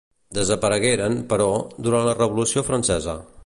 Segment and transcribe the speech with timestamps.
[0.37, 1.49] Desaparegueren, però,
[1.89, 3.17] durant la Revolució francesa.